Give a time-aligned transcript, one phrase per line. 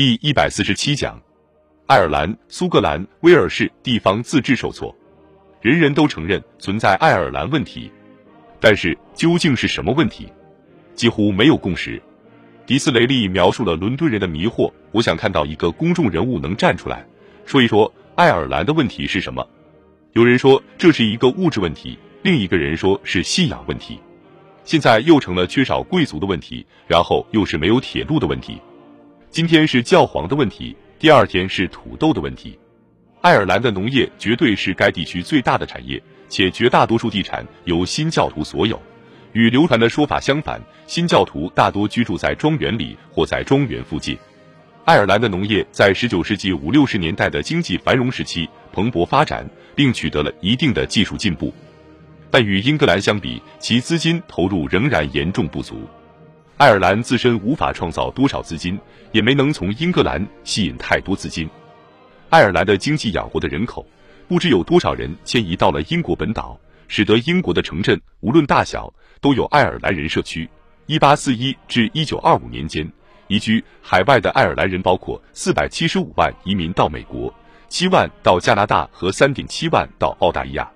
[0.00, 1.20] 第一百四十七讲，
[1.86, 4.96] 爱尔兰、苏格兰、威尔士地方自治受挫，
[5.60, 7.92] 人人都承认存在爱尔兰问题，
[8.58, 10.26] 但是究竟是什么问题，
[10.94, 12.02] 几乎没有共识。
[12.64, 17.04] 迪斯雷利描述了伦敦人的迷惑，我想看到一个公众人物能站出来
[17.44, 19.46] 说一说爱尔兰的问题是什么。
[20.14, 24.00] 有人说这是一个物质问题，另一个人说是信仰问题，
[24.64, 28.58] 现在又成了缺少贵族的问题，然后又是没有铁路的问题。
[29.30, 32.58] 今天是教皇的问题，第二天是土豆的问题。
[33.20, 38.82] 爱尔兰的农业绝对是该地区最大的产业，且绝大多数地产由新教徒所有。
[39.32, 44.18] 与流传的说法相反，新教徒大多居住在庄园里或在庄园附近。
[44.84, 51.54] 爱尔兰的农业在19世纪五六十年代的经济繁荣时期蓬勃发展，并取得了一定的技术进步，
[52.32, 55.88] 但与英格兰相比，其资金投入仍然严重不足。
[56.60, 58.78] 爱尔兰自身无法创造多少资金，
[59.12, 61.48] 也没能从英格兰吸引太多资金。
[62.28, 63.82] 爱尔兰的经济养活的人口，
[64.28, 68.92] 不知有多少人迁移到了英国本岛，使得英国的城镇无论大小。
[69.22, 70.46] 都有爱尔兰人社区。
[70.84, 72.86] 一八四一至一九二五年间，
[73.28, 77.32] 移居海外的爱尔兰人包括四百七十五万移民到美国，
[77.70, 80.70] 七万到加拿大和三点七万到澳大利亚。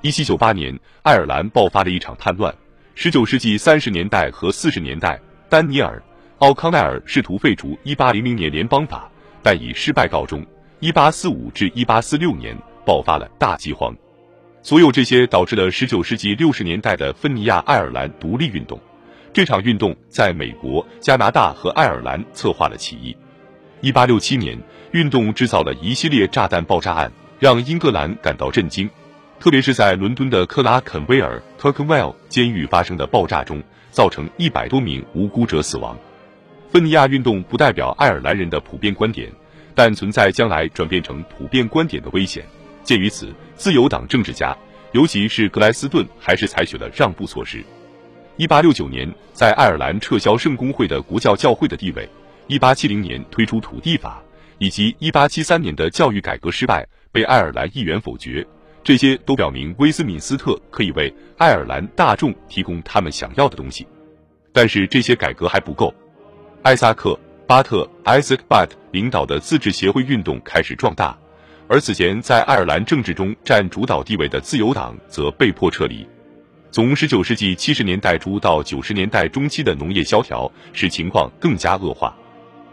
[0.00, 2.54] 一七九八年，爱尔兰爆发了一场叛乱。
[3.00, 5.16] 十九世纪三十年代和四十年代，
[5.48, 6.02] 丹尼尔·
[6.44, 9.08] 奥康奈尔试图废除一八零零年联邦法，
[9.40, 10.44] 但以失败告终。
[10.80, 13.94] 一八四五至一八四六年爆发了大饥荒。
[14.62, 18.76] 所有这些导致了19世纪60年代的芬尼亚爱尔兰独立运动。
[19.32, 23.16] 这场运动在美国、加拿大和爱尔兰策划了起义。
[23.82, 24.58] 1867年，
[24.90, 28.90] 运动制造了一系列炸弹爆炸案，让英格兰感到震惊。
[29.40, 35.96] 特别是在伦敦的克拉肯威尔 （Clerkenwell） 监狱发生的爆炸中，造成一百多名无辜者死亡。
[36.70, 39.30] 芬尼亚运动不代表爱尔兰人的普遍观点，
[39.76, 42.44] 但存在将来转变成普遍观点的危险。
[42.82, 44.56] 鉴于此，自由党政治家，
[44.90, 47.62] 尤其是格莱斯顿，还是采取了让步措施。
[48.36, 52.02] 一八六九年，在爱尔兰撤销圣公会的国教教会的地位；
[52.48, 54.20] 一八七零年推出土地法，
[54.58, 58.44] 以及一八七三年的教育改革失败，被爱尔兰议员否决。
[58.82, 63.86] 这些都表明威斯敏斯特可以为爱尔兰大众提供他们想要的东西。
[64.52, 65.94] 但是这些改革还不够。
[66.62, 67.10] 艾萨克·
[67.46, 71.16] 巴特 （Isaac Butt） 领导的自治协会运动开始壮大。
[71.68, 76.06] 而此前在爱尔兰政治中占主导地位的自由党则被迫撤离。
[76.70, 82.16] 从19世纪70年代初到90年代中期的农业萧条使情况更加恶化。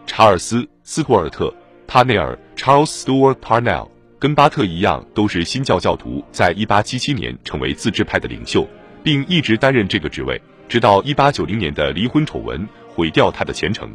[0.06, 1.48] 查尔斯·斯图尔特·
[1.86, 8.68] 帕内尔 （Charles Stuart Parnell） 跟巴特一样，都是新教教徒，在1877年成为自治派的领袖，
[9.02, 13.90] 并一直担任这个职位，直到1890年的离婚丑闻毁掉他的前程。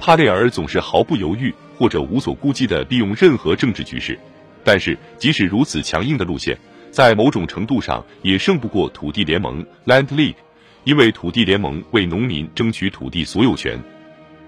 [0.00, 1.52] 帕内尔总是毫不犹豫。
[1.78, 4.16] 或者无所顾忌地利用任何政治局势，
[4.62, 6.56] 但是即使如此强硬的路线，
[6.92, 10.36] 在某种程度上也胜不过土地联盟 （Land League），
[10.84, 13.82] 因为土地联盟为农民争取土地所有权。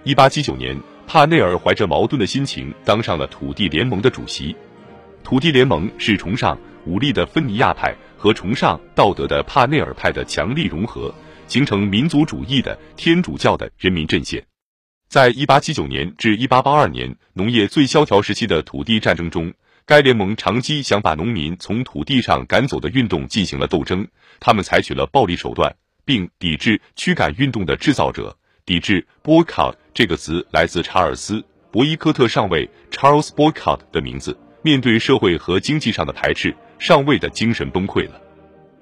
[0.04, 0.78] 一八七九年，
[1.08, 4.54] 帕内尔怀着矛盾的心情当上了土地联盟的主席。
[5.24, 11.12] 土地联盟是崇尚武力的芬尼亚派和崇尚道德的帕内尔派的强力融合，
[11.46, 14.44] 形成民族主义的天主教的人民阵线。
[15.08, 19.50] 在1879年至1882年农业最萧条时期的土地战争中，
[19.86, 24.06] 该联盟长期想把农民从土地上赶走的运动进行了斗争。
[24.40, 25.74] 他们采取了暴力手段，
[26.04, 28.36] 并抵制驱赶运动的制造者。
[28.66, 31.40] 抵制 boycott 这个词来自查尔斯·
[31.70, 34.38] 伯伊科特上尉 Charles Boycott 的名字。
[34.64, 38.18] 面对社会和经济上的排斥，上尉的精神崩溃了。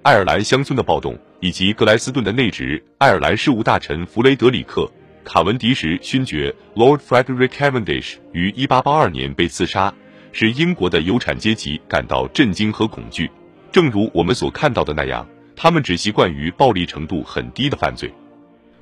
[0.03, 4.89] 爱尔兰乡村的暴动以及格莱斯顿的内职，爱尔兰事务大臣弗雷德里克。
[5.25, 9.93] 卡文迪什勋爵 Lord Frederick Cavendish 于1882年被刺杀，
[10.31, 13.29] 使英国的有产阶级感到震惊和恐惧。
[13.73, 15.27] 正如我们所看到的那样，
[15.57, 18.09] 他们只习惯于暴力程度很低的犯罪。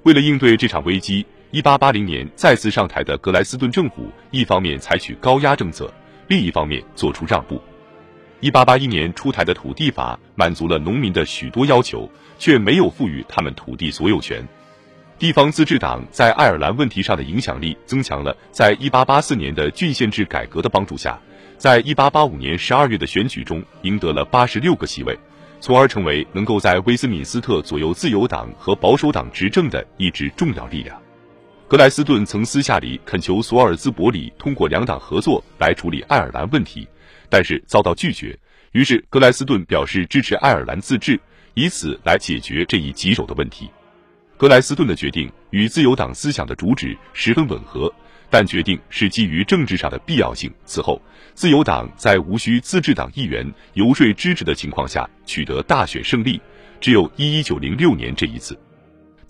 [0.03, 5.91] 为了应对这场危机，1880年再次上台的格莱斯顿政府一方面采取高压政策，
[6.31, 7.61] 另一方面做出让步。
[8.41, 14.47] 1881年出台的土地法满足了农民的许多要求，却没有赋予他们土地所有权。
[15.19, 21.19] 地方自治党在爱尔兰问题上的影响力增强了，在1884年的郡县制改革的帮助下，
[21.59, 25.19] 在1885年12月的选举中赢得了86个席位，
[25.59, 30.97] 从而成为能够在威斯敏斯特左右自由党和保守党执政的一支重要力量。
[31.71, 36.85] 格莱斯顿曾私下里恳求索尔兹伯里通过两党合作来处理爱尔兰问题，
[37.29, 38.37] 但是遭到拒绝。
[38.73, 41.21] 于是格莱斯顿表示支持爱尔兰自治，
[41.55, 43.71] 以此来解决这一棘手的问题。
[44.37, 47.89] 格莱斯顿的决定与自由党思想的主旨十分吻合，
[48.29, 50.53] 但决定是基于政治上的必要性。
[50.65, 51.01] 此后，
[51.35, 56.41] 自由党在无需自治党议员游说支持的情况下取得大选胜利，
[56.81, 58.59] 只有一一九零六年这一次。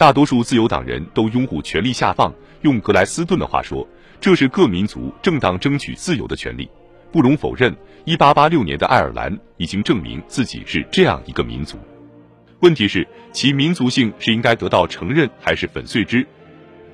[0.00, 2.32] 大多数自由党人都拥护权力下放，
[2.62, 3.87] 用格莱斯顿的话说，
[4.19, 6.67] 这是各民族正当争取自由的权利。
[7.12, 7.76] 不容否认，
[8.06, 11.76] 一八八六年的爱尔兰已经证明自己是这样一个民族。
[12.61, 16.26] 问题是，其民族性是应该得到承认还是粉碎之？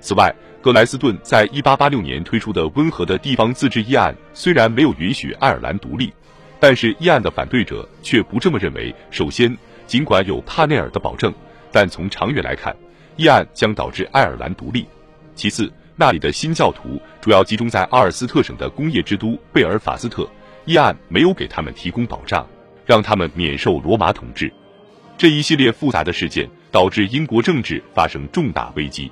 [0.01, 6.13] 此外，格莱斯顿在一八八六年推出的温和的地方自治议案，虽然没有允许爱尔兰独立，
[6.59, 8.93] 但是议案的反对者却不这么认为。
[9.13, 9.57] 首先，
[9.87, 11.33] 尽管有帕内尔的保证，
[11.71, 12.75] 但从长远来看，
[13.17, 14.87] 议案将导致爱尔兰独立。
[15.35, 20.29] 其次，那里的新教徒主要集中在阿尔斯特省的工业之都贝尔法斯特，
[20.65, 22.47] 议案没有给他们提供保障，
[22.85, 24.53] 让他们免受罗马统治。
[25.19, 29.11] 这一系列复杂的事件导致英国政治发生重大危机。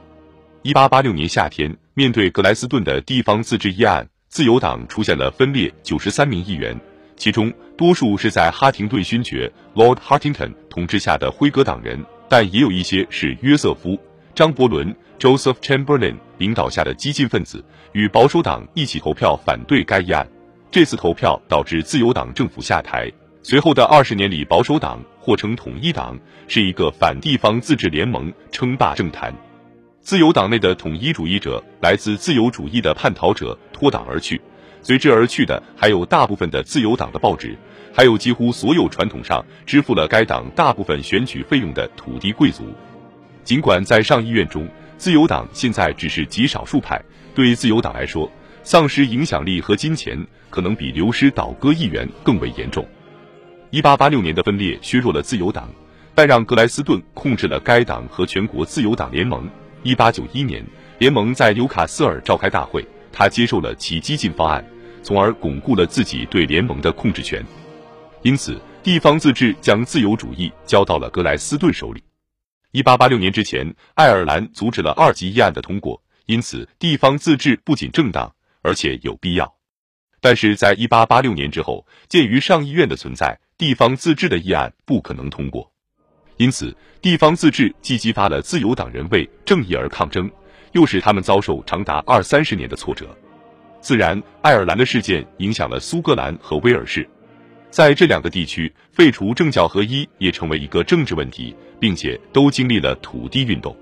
[0.62, 5.72] 一八八六年夏天，面对格莱斯顿的地方自治议案，自由党出现了分裂。
[5.82, 6.78] 九十三名议员，
[7.16, 13.90] 其中多数是在哈廷顿勋爵 Lord Hartington 统治下的辉格党人，但也有一些是约瑟夫·
[14.34, 20.26] 张伯伦 Joseph Chamberlain 领导下的激进分子，与保守党一起投票反对该议案。
[20.70, 23.10] 这次投票导致自由党政府下台。
[23.42, 26.18] 随后的二十年里，保守党或称统一党
[26.48, 29.32] 是一个反地方自治联盟，称霸政坛。
[30.00, 34.40] 自由党内的统一主义者，来自自由主义的叛逃者脱党而去，
[34.84, 37.56] 随之而去的还有大部分的自由党的报纸，
[37.92, 42.64] 还有几乎所有传统上支付了该党大部分选举费用的土地贵族。
[43.42, 47.02] 尽管在上议院中，自由党现在只是极少数派，
[47.34, 48.30] 对自由党来说，
[48.62, 52.86] 丧失影响力和金钱可能比流失倒戈议员更为严重。
[53.70, 55.66] 一八八六年的分裂削弱了自由党，
[56.14, 59.48] 但让格莱斯顿控制了该党和全国自由党联盟。
[59.82, 60.62] 一八九一年，
[60.98, 64.64] 联盟在纽卡斯尔召开大会，他接受了其激进方案，
[65.04, 67.44] 从而巩固了自己对联盟的控制权。
[68.22, 72.02] 因此，地方自治将自由主义交到了格莱斯顿手里。
[72.72, 79.54] 一八八六年之前，爱尔兰阻止了二级议案的通过，因此地方自治不仅正当，而且有必要。
[80.20, 83.38] 但是在一八八六年之后，鉴于上议院的存在。
[83.56, 85.70] 地方自治的议案不可能通过，
[86.38, 90.28] 因此地方自治既激发了自由党人为正义而抗争，
[90.72, 93.16] 又使他们遭受长达二三十年的挫折。
[93.84, 97.06] 自然，爱尔兰的事件影响了苏格兰和威尔士，
[97.68, 103.76] 在这两个地区，废除政教合一也成为一个政治问题，并且都经历了土地运动。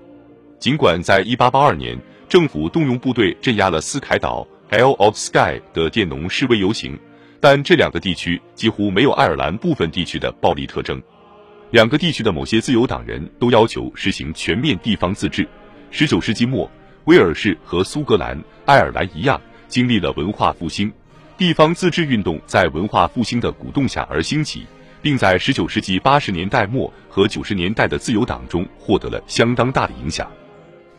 [0.59, 1.97] 尽管在1882年，
[2.27, 6.99] 政府动用部队镇压了斯凯岛 （Hell of Skye） 的佃农示威游行。
[7.39, 11.01] 但这两个地区几乎没有爱尔兰部分地区的暴力特征。
[11.71, 15.47] 两个地区的某些自由党人都要求实行全面地方自治。
[15.91, 16.69] 十九世纪末，
[17.05, 19.41] 威尔士和苏格兰、爱尔兰一样
[19.73, 20.93] 经历了文化复兴，
[21.35, 24.67] 地方自治运动在文化复兴的鼓动下而兴起，
[25.01, 30.31] 并在十九世纪八十年代末和九十年代的自由党中获得了相当大的影响。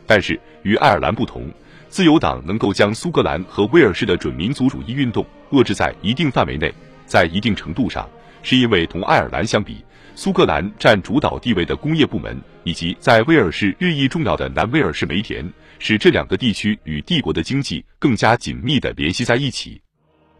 [0.05, 1.49] 但是与爱尔兰不同。
[1.87, 6.73] 自由党能够将苏格兰和威尔士的准民族主义运动遏制在一定范围内，
[7.05, 8.09] 在一定程度上，
[8.43, 9.83] 是因为同爱尔兰相比，
[10.15, 19.81] 苏格兰占主导地位的工业部门，以及在威尔士日益重要的南威尔士煤田，使这两个地区与帝国的经济更加紧密地联系在一起。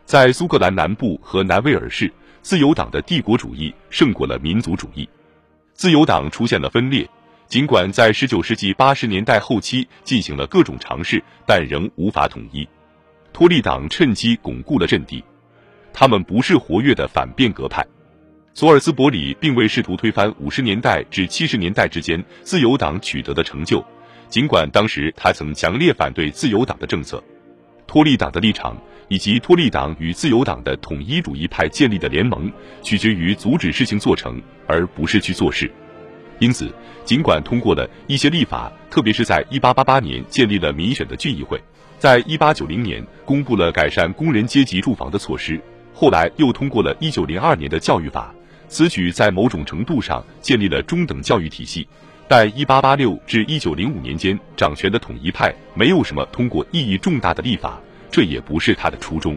[0.05, 5.09] 在苏格兰南部和南威尔士，自由党的帝国主义胜过了民族主义，
[5.73, 7.09] 自由党出现了分裂。
[7.47, 12.67] 尽管在十九世纪八十年代后期进行了各种尝试，但仍无法统一。
[13.33, 15.23] 托利党趁机巩固了阵地，
[15.97, 17.81] 他们不是活跃的反变革派。
[18.53, 23.81] 索尔斯伯里并未试图推翻五十年代至七十年代之间自由党取得的成就，
[24.27, 27.23] 尽管当时他曾强烈反对自由党的政策。
[27.87, 28.75] 托利党的立场
[29.07, 32.51] 以及托利党与自由党的统一主义派建立的联盟，
[32.83, 35.71] 取决于阻止事情做成，而不是去做事。
[36.39, 36.69] 因此，
[37.05, 41.57] 尽管通过了一些立法，特别是在1888年建立了民选的郡议会，
[41.97, 45.61] 在1890年公布了改善工人阶级住房的措施，
[45.95, 48.31] 后来又通过了1902年的教育法，
[48.67, 51.87] 此举在某种程度上建立了中等教育体系。
[52.27, 57.79] 但1886至1905年间掌权的统一派没有什么通过意义重大的立法，
[58.11, 59.35] 这也不是他的初衷。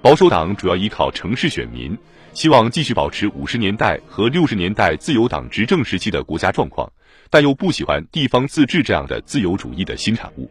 [0.00, 1.96] 保守党主要依靠城市选民。
[2.32, 6.90] 希望继续保持五十年代和六十年代自由党执政时期的国家状况，
[7.30, 10.50] 但又不喜欢地方自治这样的自由主义的新产物。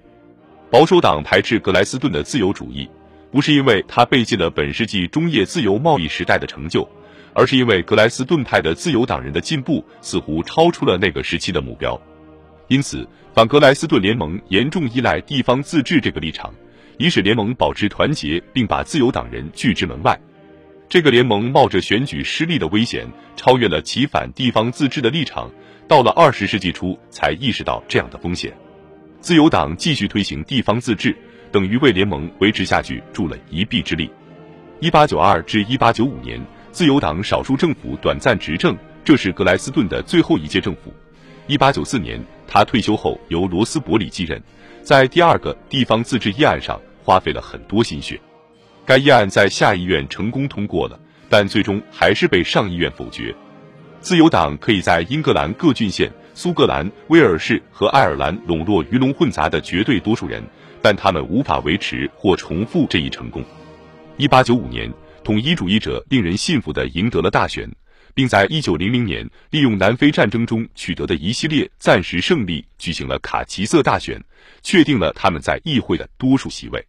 [0.72, 2.90] 保守党排斥格莱斯顿的自由主义，
[3.34, 6.88] 不是因为他背弃了本世纪中叶自由贸易时代的成就，
[7.34, 12.00] 而是因为格莱斯顿派的自由党人的进步似乎超出了那个时期的目标。
[12.68, 16.54] 因此，反格莱斯顿联盟严重依赖地方自治这个立场，
[17.00, 20.16] 以使联盟保持团结，并把自由党人拒之门外。
[20.88, 25.52] 这个联盟冒着选举失利的危险，超越了其反地方自治的立场，
[25.88, 28.56] 到了二十世纪初才意识到这样的风险。
[29.22, 31.18] 自由党继续推行地方自治，
[31.54, 34.10] 等于为联盟维持下去助了一臂之力。
[34.80, 40.92] 一八九二至一八九五年，自由党少数政府短暂执政，这是格莱斯顿的最后一届政府。
[41.46, 44.42] 一八九四年，他退休后由罗斯伯里继任，
[44.82, 48.20] 在第二个地方自治议案上花费了很多心血。
[48.84, 53.34] 该议案在下议院成功通过了，但最终还是被上议院否决。
[54.02, 60.44] 自由党可以在英格兰各郡县、苏格兰、威尔士和爱尔兰笼络鱼龙混杂的绝对多数人，
[60.84, 63.42] 但他们无法维持或重复这一成功。
[64.18, 64.92] 一八九五年，
[65.24, 67.68] 统一主义者令人信服地赢得了大选，
[68.14, 74.22] 并在一九零零年利用南非战争中取得的一系列暂时胜利举行了卡其色大选，
[74.62, 76.86] 确定了他们在议会的多数席位。